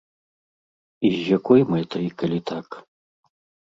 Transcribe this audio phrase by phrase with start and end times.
[1.05, 2.67] І з якой мэтай, калі так?